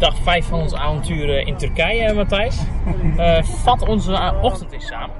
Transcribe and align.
dag 0.00 0.16
5 0.16 0.46
van 0.46 0.60
ons 0.60 0.74
avontuur 0.74 1.28
eh, 1.28 1.46
in 1.46 1.56
Turkije, 1.56 2.14
Matthijs. 2.14 2.62
Uh, 3.16 3.42
vat 3.42 3.88
onze 3.88 4.12
eh, 4.12 4.42
ochtend 4.42 4.72
eens 4.72 4.86
samen. 4.86 5.16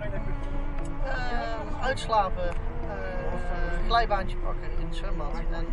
Uh, 1.04 1.84
uitslapen, 1.84 2.48
of 3.34 3.40
een 3.40 3.86
glijbaantje 3.86 4.36
pakken 4.36 4.70
in 4.78 4.86
het 4.86 4.96
zwembad 4.96 5.32
en 5.50 5.66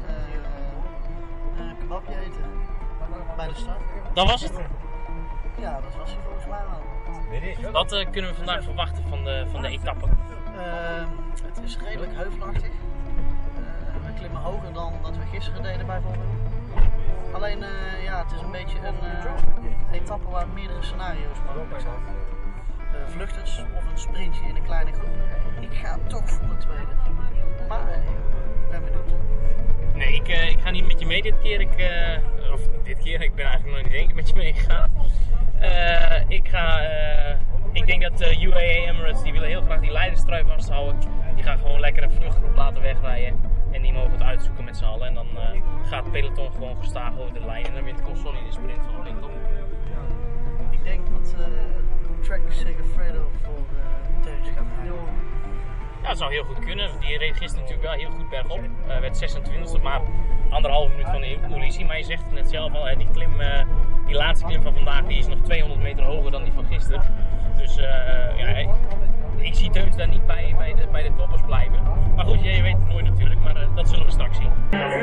een 1.58 1.78
kebabje 1.78 2.14
eten 2.14 2.44
bij 3.38 3.48
de 3.48 3.56
stad. 3.56 3.78
Dat 4.14 4.30
was 4.30 4.42
het? 4.42 4.52
Ja, 5.60 5.80
dat 5.82 5.96
was 6.00 6.10
het 6.10 6.20
volgens 6.24 6.46
mij 6.46 6.60
wel. 7.62 7.72
Wat 7.72 8.06
kunnen 8.12 8.32
we 8.32 8.38
vandaag 8.38 8.64
verwachten 8.64 9.04
van 9.10 9.24
de, 9.24 9.46
van 9.52 9.62
de 9.62 9.68
etappe? 9.68 10.06
Ehm, 10.06 11.08
het 11.44 11.64
is 11.64 11.78
redelijk 11.78 12.16
heuvelachtig. 12.16 12.72
we 14.06 14.14
klimmen 14.18 14.42
hoger 14.42 14.74
dan 14.74 14.94
dat 15.02 15.16
we 15.18 15.24
gisteren 15.32 15.64
deden 15.64 15.86
bijvoorbeeld. 15.86 16.47
Alleen, 17.32 17.60
uh, 17.60 18.04
ja, 18.04 18.24
het 18.24 18.32
is 18.32 18.42
een 18.42 18.52
beetje 18.52 18.78
een 18.78 18.96
uh, 19.04 20.00
etappe 20.00 20.30
waar 20.30 20.48
meerdere 20.48 20.84
scenario's 20.84 21.38
mogelijk 21.46 21.82
zijn. 21.82 22.00
Uh, 22.94 23.08
vluchters 23.08 23.64
of 23.76 23.92
een 23.92 23.98
sprintje 23.98 24.46
in 24.46 24.56
een 24.56 24.64
kleine 24.64 24.92
groep. 24.92 25.10
Ik 25.60 25.74
ga 25.74 25.98
toch 26.08 26.30
voor 26.30 26.48
de 26.48 26.58
tweede. 26.58 26.92
Maar 27.68 27.90
ik 27.90 28.70
ben 28.72 28.84
benieuwd. 28.84 29.12
Nee, 29.94 30.14
ik, 30.14 30.28
ik 30.28 30.60
ga 30.60 30.70
niet 30.70 30.88
met 30.88 31.00
je 31.00 31.06
mee 31.06 31.22
dit 31.22 31.40
keer. 31.42 31.62
Ik, 31.62 31.70
of 32.54 32.62
dit 32.84 33.00
keer, 33.00 33.22
ik 33.22 33.36
ben 33.36 33.46
eigenlijk 33.46 33.76
nog 33.76 33.86
niet 33.86 33.94
één 33.94 34.06
keer 34.06 34.16
met 34.16 34.30
je 34.30 34.36
meegegaan. 34.36 34.92
ik 36.28 36.48
ga, 36.48 36.80
ik 37.72 37.86
denk 37.86 38.02
dat 38.02 38.22
UAE 38.22 38.86
Emirates, 38.88 39.22
die 39.22 39.32
willen 39.32 39.48
heel 39.48 39.62
graag 39.62 39.80
die 39.80 39.92
leiderstrui 39.92 40.44
vasthouden. 40.46 41.00
Die 41.36 41.44
gaan 41.44 41.58
gewoon 41.58 41.80
lekker 41.80 42.04
een 42.04 42.12
vluchtgroep 42.12 42.56
laten 42.56 42.82
wegrijden. 42.82 43.47
En 43.72 43.82
die 43.82 43.94
mogen 43.94 44.12
het 44.12 44.24
uitzoeken 44.24 44.64
met 44.64 44.78
z'n 44.78 44.86
allen. 44.86 45.08
En 45.08 45.14
dan 45.14 45.28
uh, 45.34 45.62
gaat 45.84 46.04
het 46.04 46.12
peloton 46.12 46.52
gewoon 46.52 46.78
gestaag 46.78 47.18
over 47.20 47.34
de 47.34 47.46
lijn. 47.46 47.66
En 47.66 47.74
dan 47.74 47.84
wint 47.84 48.02
Consoli 48.02 48.38
in 48.38 48.46
de 48.46 48.52
sprint 48.52 48.86
van 48.86 48.94
het 48.94 49.04
peloton. 49.04 49.32
Ik 50.70 50.84
denk 50.84 51.02
dat 51.12 51.36
uh, 51.40 51.46
Track 52.22 52.42
Segafredo 52.50 53.30
voor 53.44 53.54
uh, 53.54 54.22
Teuns 54.22 54.48
gaat 54.56 54.66
rijden. 54.76 54.96
Ja, 56.02 56.08
dat 56.08 56.18
zou 56.18 56.32
heel 56.32 56.44
goed 56.44 56.60
kunnen. 56.60 56.90
Die 57.00 57.18
reed 57.18 57.38
gisteren 57.38 57.62
natuurlijk 57.62 57.90
wel 57.90 58.00
heel 58.00 58.10
goed 58.10 58.30
bergop. 58.30 58.60
Uh, 58.88 59.00
werd 59.00 59.18
26 59.18 59.82
maar 59.82 60.02
anderhalve 60.50 60.90
minuut 60.90 61.10
van 61.10 61.22
de 61.22 61.56
Ulissi. 61.56 61.86
Maar 61.86 61.98
je 61.98 62.04
zegt 62.04 62.24
het 62.24 62.32
net 62.32 62.50
zelf 62.50 62.74
al, 62.74 62.86
hè, 62.86 62.96
die, 62.96 63.08
klim, 63.12 63.32
die 64.06 64.16
laatste 64.16 64.46
klim 64.46 64.62
van 64.62 64.74
vandaag 64.74 65.04
die 65.04 65.18
is 65.18 65.28
nog 65.28 65.40
200 65.44 65.82
meter 65.82 66.04
hoger 66.04 66.32
dan 66.32 66.44
die 66.44 66.54
van 66.54 66.66
gisteren. 66.66 67.02
Dus 67.58 67.76
ja, 67.76 68.76
ik 69.48 69.56
zie 69.56 69.70
Teuns 69.70 69.96
daar 69.96 70.08
niet 70.08 70.26
bij, 70.26 70.56
bij, 70.58 70.74
de, 70.74 70.88
bij 70.92 71.04
de 71.04 71.12
toppers 71.18 71.42
blijven. 71.46 71.80
Maar 72.16 72.26
goed, 72.26 72.44
je 72.44 72.62
weet 72.62 72.74
het 72.74 72.88
nooit 72.88 73.06
natuurlijk, 73.06 73.40
maar 73.44 73.56
uh, 73.56 73.76
dat 73.76 73.90
zullen 73.90 74.06
we 74.06 74.12
straks 74.12 74.38
zien. 74.38 74.50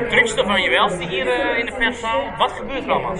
Drukste 0.08 0.44
van 0.44 0.62
je 0.62 0.70
welste 0.70 1.08
hier 1.08 1.26
uh, 1.26 1.58
in 1.58 1.66
de 1.66 1.74
perszaal. 1.78 2.22
Wat 2.38 2.52
gebeurt 2.52 2.84
er 2.84 2.90
allemaal? 2.90 3.16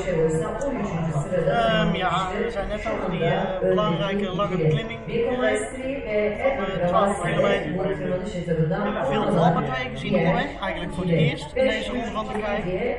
Um, 1.86 1.94
ja, 1.94 2.31
we 2.44 2.50
zijn 2.50 2.69
net 2.69 2.91
over 2.92 3.11
die 3.11 3.20
uh, 3.20 3.58
belangrijke 3.61 4.34
lange 4.34 4.56
beklimming 4.56 5.00
gereden 5.06 6.56
van 6.81 6.86
12 6.86 7.20
kilometer. 7.20 7.72
We 7.72 8.75
hebben 8.75 9.06
veel 9.06 9.33
valpartijen 9.33 9.91
gezien 9.91 10.14
onderweg, 10.14 10.61
eigenlijk 10.61 10.94
voor 10.94 11.05
het 11.05 11.12
eerst 11.12 11.55
in 11.55 11.66
deze 11.66 11.91
ronde 11.91 12.11
van 12.11 12.27
Turkije. 12.27 12.97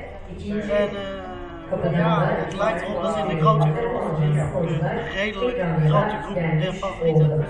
En 0.70 0.90
ja, 1.92 2.28
het 2.28 2.58
lijkt 2.58 2.82
erop 2.82 3.02
dat 3.02 3.18
in 3.18 3.28
de 3.36 3.42
grote 3.42 3.68
groep, 3.76 4.68
de 4.68 5.12
redelijk 5.14 5.58
grote 5.88 6.16
groep 6.22 6.36
der 6.36 6.74
favorieten, 6.74 7.46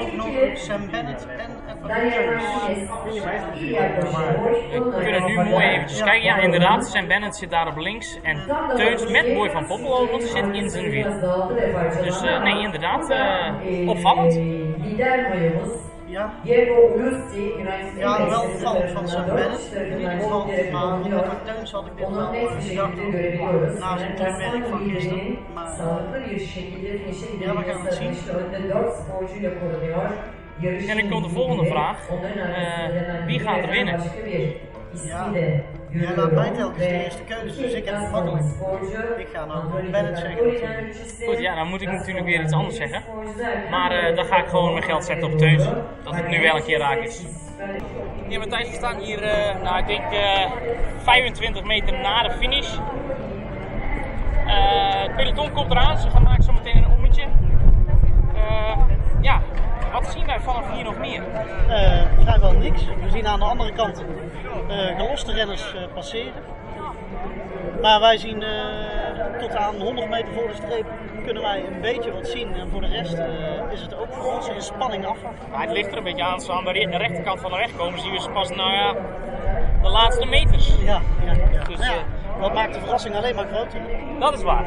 ook 0.00 0.12
nog 0.12 0.28
Sam 0.54 0.90
Bennett 0.90 1.26
en 1.26 1.50
Edward 1.68 2.42
We 4.70 5.00
kunnen 5.02 5.24
nu 5.24 5.34
mooi 5.34 5.66
eventjes. 5.66 6.02
Kijken. 6.02 6.22
Ja, 6.22 6.38
inderdaad, 6.38 6.86
Sam 6.86 7.06
Bennett 7.06 7.36
zit 7.36 7.50
daar 7.50 7.66
op 7.66 7.76
links 7.76 8.18
en 8.22 8.42
Teuns 8.76 9.10
met 9.10 9.34
Boy 9.34 9.50
van 9.50 9.66
Poppel 9.66 10.20
zit 10.20 10.46
in 10.52 10.70
zijn 10.70 10.90
wiel. 10.90 11.10
Dus 12.02 12.22
uh, 12.22 12.42
nee, 12.42 12.62
inderdaad, 12.62 13.10
uh, 13.10 13.88
opvallend. 13.88 14.40
Ja. 16.14 16.34
Ja, 17.98 18.28
wel 18.28 18.42
opvallend 18.42 18.90
van 18.90 19.08
zijn 19.08 19.24
Bennett 19.34 19.72
in 19.72 19.98
ieder 19.98 20.10
geval. 20.10 20.46
Maar 20.72 21.00
omdat 21.02 21.24
het 21.24 21.44
Teuns 21.44 21.72
had 21.72 21.86
ik 21.86 21.96
dit 21.96 22.08
wel 22.08 23.48
gedacht 23.48 23.78
na 23.78 23.98
zijn 23.98 24.14
klimwerk 24.14 24.66
van 24.66 24.90
gisteren. 24.90 25.38
Maar 25.54 25.76
ja, 27.40 27.56
we 27.56 27.62
gaan 27.62 27.84
het 27.84 27.94
zien. 27.94 28.14
En 30.88 30.96
dan 30.96 31.08
komt 31.10 31.24
de 31.24 31.30
volgende 31.30 31.66
vraag. 31.66 32.08
Uh, 32.10 33.26
wie 33.26 33.38
gaat 33.38 33.62
er 33.62 33.70
winnen? 33.70 34.00
Ja, 35.06 35.32
jij 36.00 36.16
laat 36.16 36.32
mij 36.32 36.50
telkens 36.50 36.78
de 36.78 37.04
eerste 37.04 37.22
keuze, 37.22 37.60
dus 37.60 37.72
ik 37.72 37.84
heb 37.84 37.94
het 38.00 38.10
makkelijk. 38.10 38.44
Ik 39.18 39.28
ga 39.32 39.44
nou 39.44 39.90
Bennett 39.90 40.18
zeggen. 40.18 41.26
Goed, 41.26 41.38
ja, 41.38 41.54
dan 41.54 41.68
moet 41.68 41.82
ik 41.82 41.90
natuurlijk 41.90 42.26
weer 42.26 42.42
iets 42.42 42.52
anders 42.52 42.76
zeggen. 42.76 43.02
Maar 43.70 44.10
uh, 44.10 44.16
dan 44.16 44.24
ga 44.24 44.36
ik 44.36 44.46
gewoon 44.46 44.72
mijn 44.72 44.84
geld 44.84 45.04
zetten 45.04 45.32
op 45.32 45.38
Teus. 45.38 45.64
Dat 46.04 46.14
het 46.14 46.28
nu 46.28 46.40
wel 46.40 46.56
een 46.56 46.64
keer 46.64 46.78
raak 46.78 46.98
is. 46.98 47.24
Ja, 48.28 48.38
Matthijs, 48.38 48.70
we 48.70 48.74
staan 48.74 48.98
hier, 48.98 49.22
uh, 49.22 49.62
nou 49.62 49.78
ik 49.78 49.86
denk 49.86 50.12
uh, 50.12 50.50
25 51.02 51.64
meter 51.64 52.00
na 52.00 52.22
de 52.22 52.30
finish. 52.30 52.76
het 54.46 55.16
peloton 55.16 55.52
komt 55.52 55.70
eraan, 55.70 55.98
ze 55.98 56.10
gaan 56.10 56.22
maken 56.22 56.43
wat 60.00 60.12
zien 60.12 60.26
wij 60.26 60.40
vanaf 60.40 60.72
hier 60.72 60.84
nog 60.84 60.98
meer? 60.98 61.22
Vrijwel 62.18 62.52
niks. 62.52 62.84
We 62.84 63.10
zien 63.10 63.26
aan 63.26 63.38
de 63.38 63.44
andere 63.44 63.72
kant 63.72 64.04
geloste 64.96 65.32
renners 65.32 65.74
uh, 65.74 65.80
passeren. 65.94 66.42
Maar 67.82 68.00
wij 68.00 68.16
zien 68.16 68.44
tot 69.40 69.56
aan 69.56 69.74
100 69.80 70.08
meter 70.08 70.32
voor 70.34 70.48
de 70.48 70.54
streep 70.54 70.86
kunnen 71.24 71.42
wij 71.42 71.64
een 71.66 71.80
beetje 71.80 72.12
wat 72.12 72.28
zien. 72.28 72.54
En 72.54 72.68
voor 72.70 72.80
de 72.80 72.86
rest 72.86 73.18
is 73.72 73.80
het 73.80 73.94
ook 73.96 74.12
voor 74.12 74.34
ons 74.34 74.48
een 74.48 74.62
spanning 74.62 75.06
afwachten. 75.06 75.48
het 75.50 75.70
ligt 75.70 75.92
er 75.92 75.98
een 75.98 76.04
beetje 76.04 76.24
aan. 76.24 76.32
Als 76.32 76.46
we 76.46 76.52
aan 76.52 76.64
de 76.64 76.96
rechterkant 76.96 77.40
van 77.40 77.50
de 77.50 77.56
weg 77.56 77.76
komen, 77.76 78.00
zien 78.00 78.12
we 78.12 78.20
ze 78.20 78.30
pas 78.30 78.50
nou 78.50 78.72
ja, 78.72 78.92
de 79.82 79.88
laatste 79.88 80.26
meters. 80.26 80.74
Ja, 80.78 81.00
ja, 81.24 81.32
ja. 81.32 81.64
Dus, 81.64 81.86
ja 81.86 81.94
dat 82.40 82.54
maakt 82.54 82.74
de 82.74 82.80
verrassing 82.80 83.16
alleen 83.16 83.34
maar 83.34 83.46
groter. 83.46 83.80
Dat 84.18 84.34
is 84.34 84.42
waar. 84.42 84.64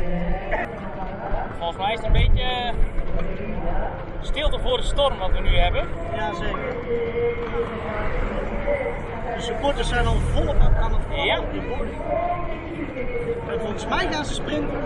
Volgens 1.58 1.78
mij 1.78 1.94
is 1.94 1.98
het 1.98 2.06
een 2.06 2.12
beetje 2.12 2.74
stilte 4.22 4.60
voor 4.60 4.78
de 4.78 4.84
storm 4.84 5.18
wat 5.18 5.32
we 5.32 5.40
nu 5.40 5.58
hebben. 5.58 5.88
Ja, 6.16 6.34
zeker. 6.34 6.76
De 9.36 9.42
supporters 9.44 9.88
zijn 9.88 10.06
al 10.06 10.16
volop 10.16 10.60
aan 10.60 10.94
het 10.94 11.02
vallen 11.10 11.26
ja. 11.26 11.42
En 13.50 13.60
volgens 13.60 13.88
mij 13.88 14.08
gaan 14.12 14.26
ze 14.26 14.34
sprinten. 14.34 14.80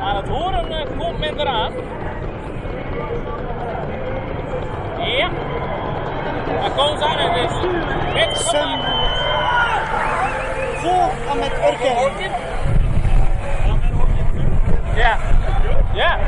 Aan 0.00 0.16
het 0.16 0.28
horen 0.28 0.70
uh, 0.70 0.98
komt 0.98 1.18
men 1.18 1.40
eraan. 1.40 1.72
Ja. 4.98 5.30
Daar 6.60 6.70
komen 6.70 6.98
ze 6.98 7.04
aan 7.04 7.18
en 7.18 7.32
dus. 7.42 7.52
Met 8.14 8.36
Sam. 8.36 8.80
Voor 10.74 11.10
en 11.30 11.38
met 11.38 11.52
Orken. 11.62 12.30
Ja. 14.94 15.16
Ja. 15.94 16.18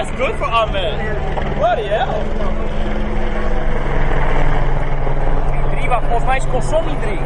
That's 0.00 0.16
good 0.16 0.34
for 0.38 0.44
Ahmed. 0.44 0.96
Bloody 1.58 1.82
hell. 1.82 2.08
Drie, 5.70 5.88
maar 5.88 6.02
volgens 6.02 6.24
mij 6.24 6.36
is 6.36 6.46
Consommi 6.50 6.96
drie. 7.00 7.20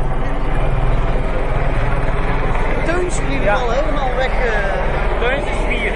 Teuns 2.84 3.18
in 3.18 3.30
ieder 3.30 3.52
geval 3.52 3.70
helemaal 3.70 4.14
weg. 4.14 4.30
Uh... 4.30 5.20
Teuns 5.20 5.46
is. 5.68 5.92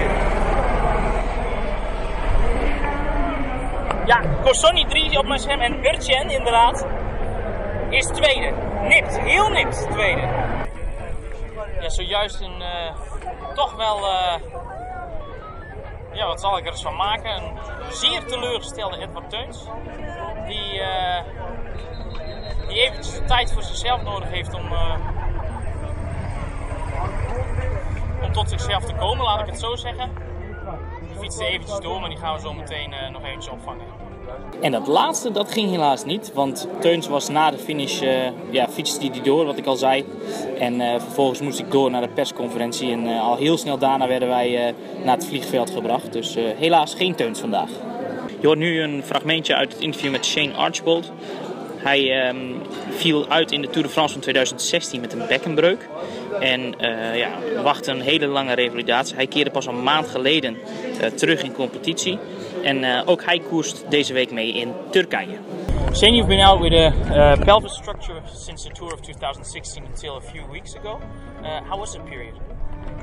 Ja, 4.05 4.21
Corsoni 4.43 4.85
3 4.85 5.17
op 5.19 5.27
mijn 5.27 5.39
scherm 5.39 5.61
en 5.61 5.85
Urchen 5.85 6.29
inderdaad 6.29 6.85
is 7.89 8.05
tweede. 8.05 8.53
Nipt, 8.81 9.19
heel 9.19 9.49
nipt 9.49 9.87
tweede. 9.91 10.21
Ja, 11.79 11.89
zojuist 11.89 12.41
een 12.41 12.61
uh, 12.61 13.55
toch 13.55 13.75
wel 13.75 13.99
uh, 13.99 14.33
ja, 16.19 16.27
wat 16.27 16.39
zal 16.39 16.57
ik 16.57 16.65
er 16.65 16.71
eens 16.71 16.81
van 16.81 16.95
maken? 16.95 17.43
Een 17.43 17.57
zeer 17.89 18.25
teleurgestelde 18.25 18.97
Edward 18.97 19.29
Teuns. 19.29 19.65
Die, 20.47 20.79
uh, 20.79 21.21
die 22.67 22.81
eventjes 22.81 23.13
de 23.13 23.25
tijd 23.25 23.53
voor 23.53 23.63
zichzelf 23.63 24.01
nodig 24.01 24.29
heeft 24.29 24.53
om, 24.53 24.71
uh, 24.71 24.95
om 28.21 28.31
tot 28.31 28.49
zichzelf 28.49 28.83
te 28.83 28.93
komen, 28.93 29.25
laat 29.25 29.39
ik 29.39 29.45
het 29.45 29.59
zo 29.59 29.75
zeggen. 29.75 30.11
Die 31.01 31.17
fietste 31.19 31.45
eventjes 31.45 31.79
door, 31.79 31.99
maar 31.99 32.09
die 32.09 32.17
gaan 32.17 32.33
we 32.33 32.39
zo 32.39 32.53
meteen 32.53 32.91
uh, 32.91 33.09
nog 33.09 33.23
eventjes 33.23 33.53
opvangen. 33.53 34.08
En 34.61 34.71
dat 34.71 34.87
laatste, 34.87 35.31
dat 35.31 35.51
ging 35.51 35.69
helaas 35.69 36.05
niet. 36.05 36.31
Want 36.33 36.67
Teuns 36.79 37.07
was 37.07 37.29
na 37.29 37.51
de 37.51 37.57
finish, 37.57 38.01
uh, 38.01 38.09
ja, 38.49 38.67
fietste 38.69 39.07
hij 39.11 39.21
door, 39.21 39.45
wat 39.45 39.57
ik 39.57 39.65
al 39.65 39.75
zei. 39.75 40.05
En 40.59 40.73
uh, 40.73 40.91
vervolgens 40.99 41.41
moest 41.41 41.59
ik 41.59 41.71
door 41.71 41.91
naar 41.91 42.01
de 42.01 42.07
persconferentie. 42.07 42.91
En 42.91 43.05
uh, 43.05 43.21
al 43.21 43.35
heel 43.35 43.57
snel 43.57 43.77
daarna 43.77 44.07
werden 44.07 44.27
wij 44.27 44.73
naar 45.03 45.15
het 45.15 45.27
vliegveld 45.27 45.69
gebracht. 45.69 46.13
Dus 46.13 46.35
helaas 46.57 46.93
geen 46.93 47.15
Teuns 47.15 47.39
vandaag. 47.39 47.69
Je 48.39 48.47
hoort 48.47 48.59
nu 48.59 48.81
een 48.81 49.03
fragmentje 49.03 49.55
uit 49.55 49.73
het 49.73 49.81
interview 49.81 50.11
met 50.11 50.25
Shane 50.25 50.53
Archbold. 50.53 51.11
Hij 51.75 52.21
ehm, 52.21 52.37
viel 52.89 53.27
uit 53.27 53.51
in 53.51 53.61
de 53.61 53.69
Tour 53.69 53.87
de 53.87 53.93
France 53.93 54.13
van 54.13 54.21
2016 54.21 55.01
met 55.01 55.13
een 55.13 55.27
bekkenbreuk. 55.27 55.89
En 56.39 56.61
uh, 56.61 57.17
ja, 57.17 57.29
wachtte 57.63 57.91
een 57.91 58.01
hele 58.01 58.27
lange 58.27 58.53
revalidatie. 58.53 59.15
Hij 59.15 59.27
keerde 59.27 59.49
pas 59.49 59.65
een 59.65 59.83
maand 59.83 60.07
geleden 60.07 60.57
terug 61.15 61.43
in 61.43 61.53
competitie. 61.53 62.17
En 62.63 62.83
uh, 62.83 63.01
ook 63.05 63.23
hij 63.23 63.39
koerst 63.39 63.91
deze 63.91 64.13
week 64.13 64.31
mee 64.31 64.53
in 64.53 64.73
Turkije. 64.91 65.37
Shane, 65.93 66.15
you've 66.15 66.27
been 66.27 66.45
out 66.45 66.59
with 66.59 66.73
a 66.73 66.87
uh, 66.87 67.45
pelvis 67.45 67.73
structure 67.73 68.21
since 68.33 68.63
the 68.67 68.73
tour 68.73 68.93
of 68.93 69.01
2016 69.01 69.85
until 69.85 70.15
a 70.15 70.21
few 70.21 70.45
weeks 70.51 70.75
ago. 70.75 70.99
Uh, 71.41 71.61
how 71.69 71.79
was 71.79 71.91
the 71.91 71.99
period? 71.99 72.33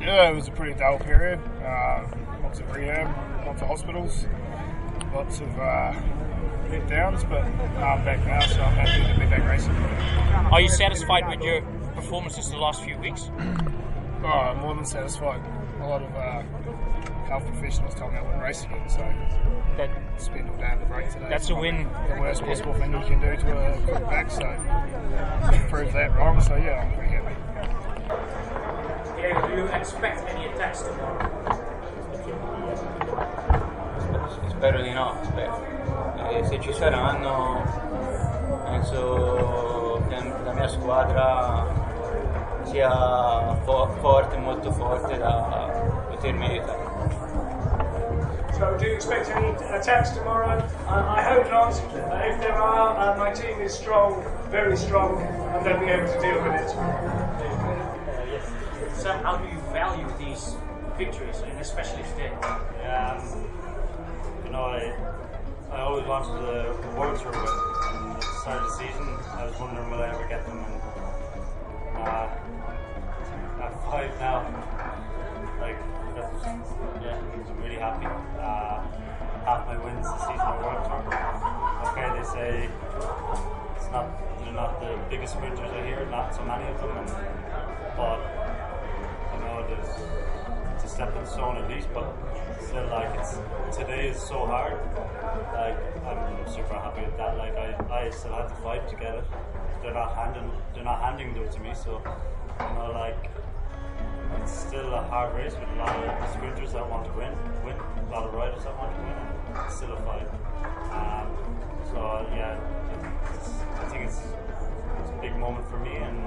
Yeah, 0.00 0.30
it 0.30 0.34
was 0.34 0.48
a 0.48 0.52
pretty 0.52 0.78
dull 0.78 0.98
period. 0.98 1.38
Uh, 1.64 2.06
lots 2.42 2.60
of 2.60 2.76
rehab, 2.76 3.08
lots 3.46 3.62
of 3.62 3.68
hospitals, 3.68 4.26
lots 5.12 5.40
of 5.40 5.58
uh, 5.58 5.94
let 6.70 6.88
downs, 6.88 7.24
but 7.24 7.42
I'm 7.42 8.04
back 8.04 8.24
now, 8.26 8.40
so 8.40 8.60
I'm 8.60 8.74
happy 8.74 9.12
to 9.12 9.18
be 9.18 9.26
back 9.26 9.44
racing. 9.48 9.74
Are 10.52 10.60
you 10.60 10.68
satisfied 10.68 11.28
with 11.28 11.40
your 11.40 11.62
performances 11.94 12.50
the 12.50 12.58
last 12.58 12.82
few 12.82 12.98
weeks? 12.98 13.30
Oh, 14.22 14.54
more 14.60 14.74
than 14.74 14.84
satisfied. 14.84 15.40
A 15.80 15.86
lot 15.86 16.02
of 16.02 16.10
health 17.26 17.44
professionals 17.46 17.94
told 17.94 18.12
me 18.12 18.18
I 18.18 18.22
wouldn't 18.22 18.42
race 18.42 18.64
again, 18.64 18.88
so 18.88 19.02
That 19.76 19.90
spend 20.16 20.48
all 20.48 20.56
day 20.56 20.70
on 20.72 20.80
the 20.80 20.86
break 20.86 21.10
today. 21.10 21.26
That's 21.28 21.50
a 21.50 21.54
win. 21.54 21.88
The 22.08 22.20
worst 22.20 22.42
possible 22.42 22.72
thing 22.74 22.92
you 22.92 23.00
can 23.00 23.20
do 23.20 23.36
to 23.36 23.58
a 23.58 23.78
quarterback, 23.86 24.30
so 24.30 24.56
prove 25.68 25.92
that 25.92 26.16
wrong. 26.16 26.40
So 26.40 26.56
yeah, 26.56 26.80
I'm 26.80 26.92
pretty 26.96 27.14
happy. 27.14 27.36
do 29.48 29.54
you 29.60 29.66
expect 29.68 30.28
any 30.28 30.46
attacks 30.46 30.82
tomorrow? 30.82 31.30
Spero 34.48 34.82
di 34.82 34.92
no, 34.92 35.14
spero. 35.24 35.60
Eh, 36.30 36.44
se 36.44 36.58
ci 36.60 36.72
saranno, 36.72 37.62
penso 38.64 40.02
che 40.08 40.32
la 40.44 40.52
mia 40.54 40.68
squadra 40.68 41.66
sia 42.62 43.54
fo- 43.64 43.88
forte, 44.00 44.36
molto 44.38 44.70
forte 44.72 45.18
da 45.18 45.70
potermi 46.08 46.46
aiutare. 46.46 46.85
So 48.56 48.76
do 48.78 48.86
you 48.86 48.94
expect 48.94 49.28
any 49.28 49.48
attacks 49.76 50.10
tomorrow? 50.10 50.66
I, 50.88 51.18
I 51.18 51.22
hope 51.22 51.50
not. 51.50 51.74
Uh, 51.74 52.32
if 52.32 52.40
there 52.40 52.54
are, 52.54 52.96
uh, 52.96 53.18
my 53.18 53.30
team 53.32 53.60
is 53.60 53.74
strong, 53.74 54.24
very 54.50 54.76
strong, 54.78 55.20
and 55.20 55.66
they'll 55.66 55.78
be 55.78 55.86
able 55.86 56.06
to 56.06 56.20
deal 56.20 56.42
with 56.42 56.54
it. 56.54 56.70
Sam, 58.96 59.22
how 59.22 59.36
do 59.36 59.46
you 59.46 59.60
value 59.72 60.08
these 60.18 60.56
victories, 60.96 61.42
and 61.44 61.60
especially 61.60 62.02
today? 62.04 62.32
Yeah, 62.80 63.20
um, 63.20 63.44
you 64.44 64.50
know, 64.50 64.64
I, 64.64 64.96
I 65.70 65.80
always 65.82 66.06
wanted 66.06 66.40
the, 66.40 66.74
the 66.80 66.88
World 66.98 67.20
Tour, 67.20 67.32
but 67.32 67.42
at 67.42 68.20
the 68.20 68.26
start 68.40 68.62
of 68.62 68.68
the 68.70 68.76
season, 68.78 69.06
I 69.36 69.44
was 69.44 69.60
wondering 69.60 69.90
will 69.90 70.00
I 70.00 70.08
ever 70.08 70.26
get 70.28 70.46
them, 70.46 70.64
and 70.64 70.80
uh, 72.00 72.28
at 73.62 73.72
five 73.84 74.18
now, 74.18 74.75
that's, 76.16 76.44
yeah, 77.04 77.20
I'm 77.20 77.62
really 77.62 77.76
happy. 77.76 78.06
Uh, 78.06 78.80
half 79.44 79.66
my 79.66 79.76
wins 79.76 80.06
this 80.10 80.20
season 80.22 80.40
are 80.40 80.58
World 80.64 80.82
Tour. 80.88 81.04
Okay, 81.92 82.08
they 82.16 82.24
say 82.24 82.70
it's 83.76 83.90
not, 83.92 84.06
they're 84.40 84.52
not 84.52 84.80
the 84.80 84.98
biggest 85.10 85.34
sprinters 85.34 85.70
I 85.70 85.84
hear, 85.86 86.06
not 86.10 86.34
so 86.34 86.42
many 86.44 86.64
of 86.64 86.80
them, 86.80 86.96
and, 86.96 87.08
but 87.96 88.18
you 89.34 89.40
know, 89.40 89.66
there's 89.68 89.92
it's 90.74 90.84
a 90.84 90.88
stepping 90.88 91.26
stone 91.26 91.56
at 91.56 91.68
least, 91.68 91.88
but 91.94 92.12
still, 92.60 92.86
like, 92.88 93.14
it's 93.18 93.38
today 93.76 94.08
is 94.08 94.20
so 94.20 94.46
hard. 94.46 94.78
Like, 95.52 95.78
I'm 96.04 96.48
super 96.48 96.74
happy 96.74 97.02
with 97.02 97.16
that. 97.16 97.36
Like, 97.38 97.56
I, 97.56 98.06
I 98.06 98.10
still 98.10 98.32
had 98.32 98.48
to 98.48 98.54
fight 98.56 98.88
to 98.88 98.96
get 98.96 99.14
it. 99.14 99.24
They're 99.82 99.94
not 99.94 100.14
handing, 100.14 100.50
they're 100.74 100.84
not 100.84 101.00
handing 101.00 101.34
them 101.34 101.48
to 101.50 101.60
me, 101.60 101.72
so 101.74 102.02
you 102.60 102.74
know, 102.74 102.90
like, 102.92 103.30
it's 104.46 104.60
still 104.60 104.94
a 104.94 105.02
hard 105.02 105.34
race 105.34 105.54
with 105.58 105.68
a 105.74 105.74
lot 105.74 105.90
of 105.90 106.30
sprinters 106.30 106.72
that 106.72 106.88
want 106.88 107.04
to 107.04 107.10
win, 107.18 107.34
win, 107.64 107.74
a 107.74 108.10
lot 108.14 108.22
of 108.22 108.32
riders 108.32 108.62
that 108.62 108.78
want 108.78 108.94
to 108.94 109.02
win, 109.02 109.10
and 109.10 109.72
still 109.72 109.90
a 109.90 109.98
fight. 110.06 110.30
Um, 110.94 111.26
so 111.90 111.98
yeah, 112.30 112.54
I 113.82 113.84
think 113.90 114.06
it's, 114.06 114.22
it's 114.22 115.10
a 115.10 115.18
big 115.20 115.34
moment 115.34 115.66
for 115.66 115.78
me, 115.82 115.96
and 115.96 116.22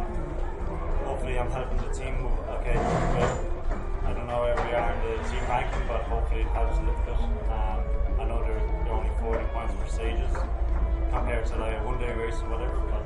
hopefully 1.07 1.39
I'm 1.39 1.49
helping 1.49 1.77
the 1.77 1.93
team. 1.95 2.27
Okay, 2.59 2.75
well, 2.75 3.39
I 4.03 4.11
don't 4.11 4.27
know 4.27 4.41
where 4.43 4.55
we 4.67 4.75
are 4.75 4.91
in 4.91 4.99
the 4.99 5.29
team 5.31 5.43
ranking, 5.47 5.87
but 5.87 6.03
hopefully 6.11 6.41
it 6.41 6.51
helps 6.51 6.75
a 6.75 6.83
little 6.83 6.99
bit. 7.07 7.19
Um, 7.55 7.79
I 8.19 8.25
know 8.27 8.43
they're, 8.43 8.59
they're 8.83 8.99
only 8.99 9.15
40 9.23 9.45
points 9.55 9.73
per 9.79 9.87
stages 9.87 10.35
compared 11.07 11.45
to 11.45 11.55
like 11.55 11.79
a 11.79 11.83
one-day 11.87 12.11
race 12.19 12.35
or 12.43 12.51
whatever, 12.51 12.83
but 12.83 12.99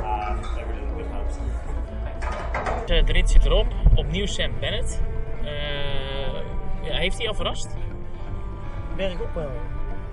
um, 0.00 0.40
every 0.56 0.80
little 0.80 0.96
bit 0.96 1.06
helps. 1.12 1.36
De, 2.90 3.04
de 3.04 3.12
rit 3.12 3.30
zit 3.30 3.44
erop. 3.44 3.66
Opnieuw 3.94 4.26
Sam 4.26 4.52
Bennett. 4.60 5.02
Eh, 5.44 6.34
ja, 6.82 6.96
heeft 6.96 7.18
hij 7.18 7.28
al 7.28 7.34
verrast? 7.34 7.76
Bergop 8.96 9.34
wel. 9.34 9.50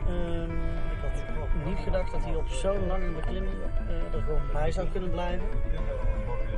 Ehm, 0.07 0.51
ik 0.91 0.97
had 1.01 1.65
niet 1.65 1.79
gedacht 1.83 2.11
dat 2.11 2.23
hij 2.23 2.35
op 2.35 2.47
zo'n 2.47 2.87
lange 2.87 3.09
beklimming 3.11 3.55
eh, 3.87 4.13
er 4.13 4.21
gewoon 4.21 4.41
bij 4.53 4.71
zou 4.71 4.87
kunnen 4.87 5.11
blijven. 5.11 5.47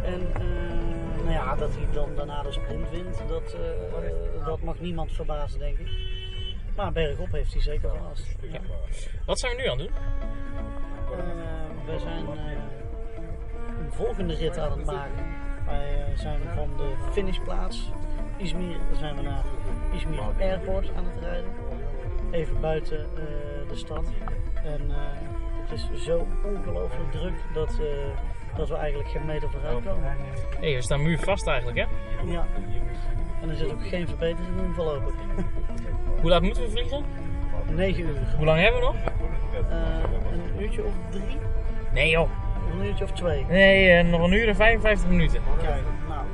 En 0.04 0.34
eh, 0.34 1.24
nou 1.24 1.32
ja, 1.32 1.56
dat 1.56 1.76
hij 1.76 1.88
dan 1.92 2.16
daarna 2.16 2.44
de 2.44 2.52
sprint 2.52 2.90
wint, 2.90 3.22
dat, 3.28 3.54
eh, 3.54 4.46
dat 4.46 4.62
mag 4.62 4.80
niemand 4.80 5.12
verbazen, 5.12 5.60
denk 5.60 5.78
ik. 5.78 5.88
Maar 6.76 6.92
bergop 6.92 7.32
heeft 7.32 7.54
hij 7.54 7.62
zeker 7.62 7.90
verrast. 7.90 8.36
Ja. 8.42 8.60
Wat 9.26 9.40
zijn 9.40 9.56
we 9.56 9.62
nu 9.62 9.68
aan 9.68 9.80
het 9.80 9.88
doen? 9.88 9.98
Eh, 11.20 11.86
wij 11.86 12.00
zijn 12.00 12.26
eh, 12.28 12.52
een 13.80 13.92
volgende 13.92 14.36
rit 14.36 14.58
aan 14.58 14.72
het 14.72 14.86
maken. 14.86 15.48
Wij 15.70 16.06
eh, 16.06 16.18
zijn 16.18 16.40
van 16.56 16.70
de 16.78 16.94
finishplaats 17.12 17.92
Izmir 18.38 18.78
zijn 19.00 19.16
we 19.16 19.22
naar 19.22 19.44
Izmir 19.94 20.20
Airport 20.40 20.90
aan 20.96 21.06
het 21.06 21.24
rijden. 21.24 21.52
Even 22.32 22.62
buiten 22.62 23.00
eh, 23.00 23.70
de 23.70 23.76
stad. 23.76 24.12
En 24.54 24.92
eh, 24.92 24.96
het 25.62 25.72
is 25.72 26.04
zo 26.04 26.28
ongelooflijk 26.46 27.12
druk 27.12 27.34
dat, 27.54 27.82
dat 28.56 28.70
we 28.70 28.76
eigenlijk 28.76 29.10
geen 29.10 29.26
meter 29.26 29.50
vooruit 29.50 29.86
komen. 29.86 30.16
Hé, 30.60 30.76
we 30.76 30.82
staan 30.82 31.02
muurvast 31.02 31.48
eigenlijk, 31.48 31.78
hè? 31.78 31.86
Ja. 32.32 32.48
En 33.42 33.50
er 33.50 33.56
zit 33.56 33.72
ook 33.72 33.88
geen 33.88 34.08
verbetering 34.08 34.60
in 34.60 34.74
voorlopig. 34.74 35.14
Hoe 36.22 36.30
laat 36.30 36.42
moeten 36.42 36.64
we 36.64 36.70
vliegen? 36.70 37.04
9 37.70 38.04
uur. 38.04 38.36
Hoe 38.38 38.46
lang 38.46 38.60
hebben 38.62 38.80
we 38.80 38.86
nog? 38.86 38.96
Een 40.32 40.62
uurtje 40.62 40.84
of 40.84 40.94
drie? 41.10 41.38
Nee 41.94 42.10
joh. 42.10 42.30
Een 42.72 42.86
uurtje 42.86 43.04
of 43.04 43.12
twee? 43.12 43.46
Nee, 43.50 43.90
eh, 43.90 44.06
nog 44.06 44.22
een 44.22 44.34
uur 44.34 44.48
en 44.48 44.56
55 44.56 45.10
minuten. 45.10 45.42
Kijk, 45.62 45.82
nou. 46.08 46.26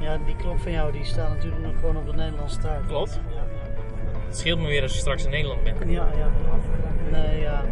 Ja, 0.00 0.18
die 0.26 0.36
klok 0.36 0.58
van 0.58 0.72
jou 0.72 0.92
die 0.92 1.04
staat 1.04 1.28
natuurlijk 1.28 1.62
nog 1.62 1.78
gewoon 1.78 1.96
op 1.96 2.06
de 2.06 2.12
Nederlandse 2.12 2.58
tijd. 2.58 2.86
Klopt. 2.86 3.20
Ja, 3.34 3.42
Het 4.26 4.36
scheelt 4.38 4.60
me 4.60 4.66
weer 4.66 4.82
als 4.82 4.92
je 4.92 4.98
straks 4.98 5.24
in 5.24 5.30
Nederland 5.30 5.62
bent. 5.62 5.78
ja, 5.80 6.08
ja. 6.16 6.28
Nee, 7.10 7.40
ja. 7.40 7.62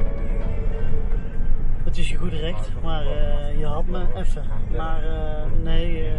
Het 1.84 1.98
is 1.98 2.08
je 2.08 2.16
goed 2.16 2.32
recht, 2.32 2.70
maar 2.82 3.06
eh, 3.06 3.58
je 3.58 3.66
had 3.66 3.86
me 3.86 4.04
even. 4.16 4.42
Maar 4.76 5.02
eh, 5.04 5.42
nee, 5.62 6.10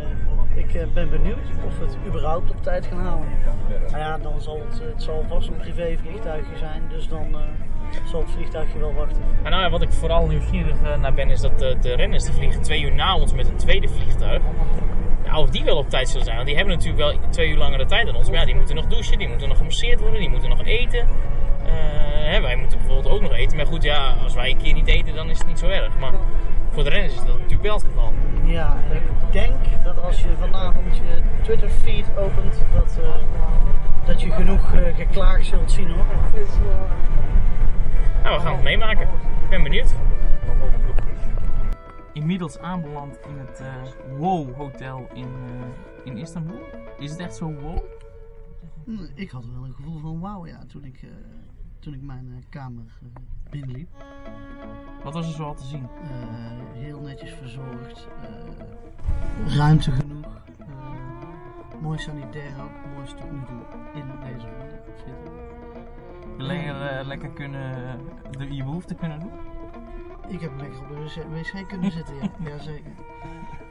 ik 0.53 0.93
ben 0.93 1.09
benieuwd 1.09 1.37
of 1.67 1.77
we 1.77 1.85
het 1.85 1.97
überhaupt 2.07 2.51
op 2.51 2.63
tijd 2.63 2.85
gaan 2.85 2.99
halen. 2.99 3.27
Nou 3.87 3.97
ja, 3.97 4.17
dan 4.17 4.41
zal 4.41 4.59
het, 4.69 4.81
het 4.93 5.03
zal 5.03 5.25
vast 5.27 5.47
een 5.47 5.57
privévliegtuigje 5.57 6.57
zijn, 6.57 6.81
dus 6.89 7.07
dan 7.07 7.35
zal 8.05 8.19
het 8.19 8.31
vliegtuigje 8.31 8.79
wel 8.79 8.93
wachten. 8.93 9.21
Nou, 9.43 9.61
ja, 9.61 9.69
wat 9.69 9.81
ik 9.81 9.91
vooral 9.91 10.27
nieuwsgierig 10.27 10.81
eh, 10.83 10.97
naar 10.99 11.13
ben, 11.13 11.29
is 11.29 11.41
dat 11.41 11.59
de, 11.59 11.77
de 11.81 11.95
renners 11.95 12.23
die 12.23 12.33
vliegen 12.33 12.61
twee 12.61 12.81
uur 12.81 12.93
na 12.93 13.15
ons 13.15 13.33
met 13.33 13.47
een 13.47 13.55
tweede 13.55 13.87
vliegtuig. 13.87 14.41
Ja, 15.25 15.39
of 15.39 15.49
die 15.49 15.63
wel 15.63 15.77
op 15.77 15.89
tijd 15.89 16.09
zullen 16.09 16.23
zijn. 16.23 16.35
Want 16.35 16.47
die 16.47 16.57
hebben 16.57 16.75
natuurlijk 16.75 17.03
wel 17.03 17.29
twee 17.29 17.49
uur 17.49 17.57
langere 17.57 17.85
tijd 17.85 18.05
dan 18.05 18.15
ons. 18.15 18.29
Maar 18.29 18.39
ja, 18.39 18.45
die 18.45 18.55
moeten 18.55 18.75
nog 18.75 18.85
douchen, 18.85 19.17
die 19.17 19.27
moeten 19.27 19.47
nog 19.47 19.57
gemasseerd 19.57 19.99
worden, 19.99 20.19
die 20.19 20.29
moeten 20.29 20.49
nog 20.49 20.63
eten. 20.63 20.99
Eh, 20.99 22.31
hè, 22.31 22.41
wij 22.41 22.55
moeten 22.55 22.77
bijvoorbeeld 22.77 23.13
ook 23.15 23.21
nog 23.21 23.33
eten. 23.33 23.57
Maar 23.57 23.65
goed, 23.65 23.83
ja, 23.83 24.15
als 24.23 24.33
wij 24.33 24.49
een 24.49 24.57
keer 24.57 24.73
niet 24.73 24.87
eten, 24.87 25.15
dan 25.15 25.29
is 25.29 25.37
het 25.37 25.47
niet 25.47 25.59
zo 25.59 25.67
erg. 25.67 25.97
Maar 25.99 26.13
voor 26.71 26.83
de 26.83 26.89
renners 26.89 27.13
is 27.13 27.19
dat 27.19 27.37
natuurlijk 27.37 27.61
wel 27.61 27.73
het 27.73 27.83
geval. 27.83 28.13
Ja, 28.43 28.77
ik 28.91 29.01
denk 29.31 29.53
dat 29.83 30.01
als 30.01 30.21
je 30.21 30.27
vanavond 30.39 30.97
je 30.97 31.21
Twitter 31.41 31.69
feed 31.69 32.05
opent, 32.17 32.61
dat, 32.73 32.99
eh, 33.01 33.09
dat 34.05 34.21
je 34.21 34.31
genoeg 34.31 34.73
eh, 34.73 34.95
geklaag 34.95 35.43
zult 35.43 35.71
zien 35.71 35.89
hoor. 35.89 36.05
Nou, 38.23 38.35
we 38.37 38.41
gaan 38.43 38.53
het 38.53 38.63
meemaken. 38.63 39.07
Ik 39.43 39.49
ben 39.49 39.63
benieuwd. 39.63 39.93
Inmiddels 42.13 42.59
aanbeland 42.59 43.17
in 43.27 43.37
het 43.37 43.59
eh, 43.59 44.17
Wow 44.17 44.55
Hotel 44.55 45.07
in, 45.13 45.23
eh, 45.23 46.05
in 46.05 46.17
Istanbul. 46.17 46.59
Is 46.97 47.11
het 47.11 47.19
echt 47.19 47.35
zo 47.35 47.53
wow? 47.53 47.77
Hm, 48.85 49.05
Ik 49.15 49.29
had 49.29 49.45
wel 49.45 49.63
een 49.65 49.73
gevoel 49.73 49.99
van 49.99 50.19
wauw 50.19 50.45
ja, 50.45 50.59
toen 50.67 50.83
ik, 50.85 51.01
eh, 51.01 51.09
toen 51.79 51.93
ik 51.93 52.01
mijn 52.01 52.27
eh, 52.37 52.43
kamer 52.49 52.83
binnenliep. 53.49 53.89
Wat 55.03 55.13
was 55.13 55.27
er 55.27 55.33
zo 55.33 55.43
al 55.43 55.55
te 55.55 55.63
zien? 55.63 55.83
Eh, 56.03 56.81
heel 56.81 56.99
netjes 57.01 57.31
verzorgd, 57.33 58.07
eh, 58.21 59.55
ruimte 59.57 59.91
genoeg, 59.91 60.25
eh, 60.59 61.81
mooi 61.81 61.97
sanitair 61.99 62.53
ook, 62.63 62.93
mooi 62.95 63.07
tot 63.07 63.31
nu 63.31 63.39
toe 63.45 64.01
in 64.01 64.05
deze 64.23 64.47
zitten. 65.05 65.31
Lekker, 66.37 66.81
eh, 66.81 67.05
lekker 67.05 67.29
kunnen, 67.29 67.99
de, 68.31 68.55
je 68.55 68.63
behoefte 68.63 68.95
kunnen 68.95 69.19
doen? 69.19 69.31
Ik 70.27 70.39
heb 70.41 70.51
lekker 70.57 70.79
op 70.79 70.87
de 70.87 70.95
wc, 70.95 71.23
wc 71.53 71.67
kunnen 71.67 71.91
zitten, 71.97 72.15
ja. 72.15 72.29
Jazeker. 72.39 72.91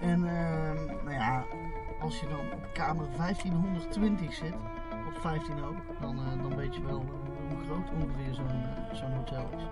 En 0.00 0.24
ehm, 0.26 0.84
nou 1.04 1.10
ja, 1.10 1.44
als 2.00 2.20
je 2.20 2.28
dan 2.28 2.38
op 2.40 2.68
kamer 2.72 3.06
1520 3.16 4.32
zit, 4.34 4.54
op 5.06 5.20
15 5.20 5.64
ook, 5.64 5.76
dan, 6.00 6.16
eh, 6.18 6.42
dan 6.42 6.56
weet 6.56 6.74
je 6.74 6.82
wel 6.82 7.00
eh, 7.00 7.06
hoe 7.54 7.64
groot 7.66 7.90
ongeveer 7.90 8.34
zo'n 8.34 8.46
eh, 8.48 8.94
zo'n 8.94 9.12
hotel 9.12 9.48
is. 9.56 9.62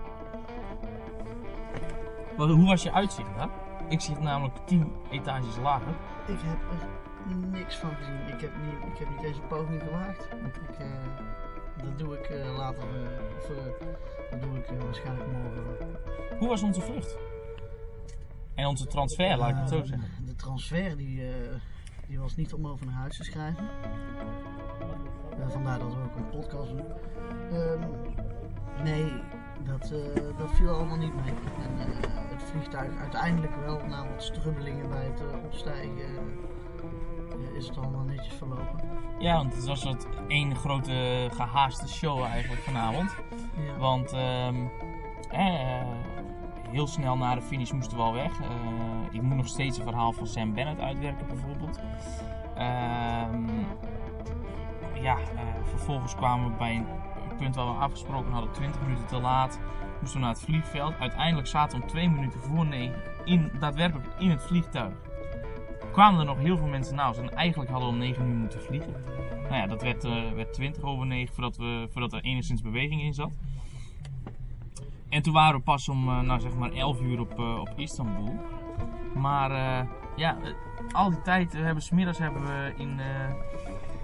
Wat- 2.37 2.49
Hoe 2.49 2.65
was 2.67 2.83
je 2.83 2.91
uitzicht 2.93 3.35
daar? 3.37 3.49
Ik 3.87 4.01
zit 4.01 4.19
namelijk 4.19 4.57
10 4.65 4.93
etages 5.09 5.57
lager. 5.57 5.93
Ik 6.27 6.39
heb 6.41 6.57
er 6.71 6.87
niks 7.49 7.75
van 7.77 7.89
gezien. 7.95 8.27
Ik 8.35 8.41
heb 8.41 8.51
niet, 8.63 8.93
ik 8.93 8.97
heb 8.99 9.09
niet 9.09 9.23
eens 9.23 9.37
een 9.37 9.47
poging 9.47 9.81
gewaagd. 9.81 10.27
Ik, 10.69 10.77
eh, 10.79 10.85
dat 11.77 11.97
doe 11.99 12.17
ik 12.17 12.25
eh, 12.25 12.57
later, 12.57 12.83
eh, 12.83 13.37
of 13.37 13.49
eh, 13.49 13.65
dat 14.31 14.41
doe 14.41 14.57
ik 14.57 14.81
waarschijnlijk 14.83 15.31
morgen. 15.31 15.65
Hoe 16.39 16.47
was 16.47 16.63
onze 16.63 16.81
vlucht? 16.81 17.17
En 18.55 18.65
onze 18.65 18.85
transfer, 18.85 19.37
laat 19.37 19.49
ik 19.49 19.55
het 19.55 19.69
zo 19.69 19.77
Eh, 19.77 19.85
zeggen. 19.85 20.09
De 20.25 20.35
transfer 20.35 20.97
die, 20.97 21.21
die 22.07 22.19
was 22.19 22.35
niet 22.35 22.53
om 22.53 22.67
over 22.67 22.85
naar 22.85 22.95
huis 22.95 23.17
te 23.17 23.23
schrijven. 23.23 23.67
Vandaar 25.47 25.79
dat 25.79 25.93
we 25.93 25.99
ook 26.03 26.15
een 26.15 26.29
podcast 26.29 26.69
doen. 26.69 26.85
Ehm, 27.51 27.79
nee, 28.83 29.11
dat, 29.63 29.93
dat 30.37 30.51
viel 30.51 30.69
allemaal 30.69 30.97
niet 30.97 31.15
mee. 31.15 31.33
En 31.63 31.77
het 32.29 32.43
vliegtuig 32.43 32.97
uiteindelijk 32.97 33.55
wel, 33.55 33.85
na 33.87 34.07
wat 34.07 34.23
strubbelingen 34.23 34.89
bij 34.89 35.03
het 35.05 35.21
opstijgen, 35.45 36.39
is 37.61 37.67
het 37.67 37.77
allemaal 37.77 38.03
netjes 38.03 38.33
verlopen. 38.33 38.79
Ja, 39.19 39.35
want 39.35 39.55
het 39.55 39.65
was 39.65 39.83
wat 39.83 40.07
één 40.27 40.55
grote 40.55 41.29
gehaaste 41.33 41.87
show 41.87 42.23
eigenlijk 42.23 42.61
vanavond. 42.61 43.15
Ja. 43.65 43.77
Want 43.77 44.13
ehm, 44.13 44.55
eh, 45.29 45.87
heel 46.69 46.87
snel 46.87 47.17
na 47.17 47.35
de 47.35 47.41
finish 47.41 47.71
moesten 47.71 47.97
we 47.97 48.03
al 48.03 48.13
weg. 48.13 48.39
Eh, 48.41 48.47
ik 49.11 49.21
moet 49.21 49.37
nog 49.37 49.47
steeds 49.47 49.77
een 49.77 49.83
verhaal 49.83 50.11
van 50.11 50.27
Sam 50.27 50.53
Bennett 50.53 50.79
uitwerken 50.79 51.27
bijvoorbeeld. 51.27 51.79
Ehm, 52.55 53.49
ja, 55.01 55.17
eh, 55.17 55.41
vervolgens 55.63 56.15
kwamen 56.15 56.51
we 56.51 56.57
bij 56.57 56.75
een 56.75 56.85
punt 57.37 57.55
waar 57.55 57.65
we 57.65 57.79
afgesproken 57.79 58.31
hadden, 58.31 58.51
20 58.51 58.81
minuten 58.81 59.05
te 59.05 59.19
laat. 59.19 59.59
Moesten 59.99 60.19
we 60.19 60.25
naar 60.25 60.35
het 60.35 60.43
vliegveld. 60.43 60.93
Uiteindelijk 60.99 61.47
zaten 61.47 61.77
we 61.77 61.83
om 61.83 61.89
twee 61.89 62.09
minuten 62.09 62.39
voor 62.39 62.65
negen 62.65 63.01
in, 63.25 63.51
daadwerkelijk 63.59 64.07
in 64.17 64.29
het 64.29 64.43
vliegtuig. 64.43 64.93
Kwamen 65.91 66.19
er 66.19 66.25
nog 66.25 66.37
heel 66.37 66.57
veel 66.57 66.67
mensen 66.67 66.95
naast 66.95 67.19
en 67.19 67.35
eigenlijk 67.35 67.71
hadden 67.71 67.89
we 67.89 67.95
om 67.95 67.99
9 67.99 68.25
uur 68.25 68.35
moeten 68.35 68.61
vliegen. 68.61 68.93
Nou 69.41 69.55
ja, 69.55 69.67
dat 69.67 69.81
werd, 69.81 70.03
eh, 70.03 70.31
werd 70.35 70.53
20 70.53 70.83
over 70.83 71.05
9 71.05 71.33
voordat, 71.33 71.57
we, 71.57 71.87
voordat 71.91 72.13
er 72.13 72.21
enigszins 72.21 72.61
beweging 72.61 73.01
in 73.01 73.13
zat. 73.13 73.31
En 75.11 75.21
toen 75.21 75.33
waren 75.33 75.55
we 75.55 75.63
pas 75.63 75.89
om 75.89 76.09
eh, 76.09 76.19
nou, 76.19 76.39
zeg 76.39 76.55
maar 76.55 76.71
11 76.71 77.01
uur 77.01 77.19
op, 77.19 77.39
eh, 77.39 77.59
op 77.59 77.73
Istanbul. 77.75 78.39
Maar 79.15 79.51
ja, 80.15 80.37
al 80.91 81.09
die 81.09 81.21
tijd 81.21 81.55
eh, 81.55 81.61
hebben 81.61 81.83
smiddags 81.83 82.17
hebben 82.17 82.41
we 82.41 82.73
in, 82.77 82.99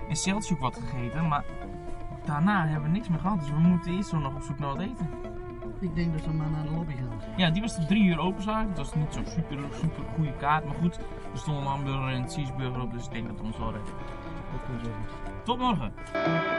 in 0.07 0.57
wat 0.59 0.75
gegeten. 0.75 1.27
Maar 1.27 1.45
daarna 2.25 2.67
hebben 2.67 2.89
we 2.89 2.95
niks 2.95 3.09
meer 3.09 3.19
gehad. 3.19 3.39
Dus 3.39 3.49
we 3.49 3.59
moeten 3.59 3.95
eerst 3.95 4.09
zo 4.09 4.17
nog 4.17 4.35
op 4.35 4.41
zoek 4.41 4.59
naar 4.59 4.69
wat 4.69 4.79
eten. 4.79 5.09
Ik 5.79 5.95
denk 5.95 6.13
dat 6.13 6.25
we 6.25 6.33
maar 6.33 6.49
naar 6.49 6.63
de 6.63 6.71
lobby 6.71 6.93
gaan. 6.93 7.21
Ja, 7.37 7.49
die 7.49 7.61
was 7.61 7.75
tot 7.75 7.87
drie 7.87 8.03
uur 8.03 8.19
open 8.19 8.43
zagen. 8.43 8.67
Dat 8.67 8.77
was 8.77 8.93
niet 8.93 9.13
zo'n 9.13 9.25
super, 9.25 9.57
super 9.71 10.03
goede 10.15 10.33
kaart. 10.33 10.65
Maar 10.65 10.75
goed, 10.75 10.97
er 11.33 11.37
stond 11.39 11.57
een 11.57 11.63
hamburger 11.63 12.07
en 12.07 12.21
een 12.21 12.29
cheeseburger 12.29 12.81
op. 12.81 12.91
Dus 12.91 13.05
ik 13.05 13.11
denk 13.11 13.27
dat 13.27 13.37
we 13.37 13.43
ons 13.43 13.57
wel 13.57 13.71
redden. 13.71 13.93
Dat 14.51 14.61
komt 14.65 14.81
goed. 14.81 15.43
Tot 15.43 15.57
morgen! 15.57 16.56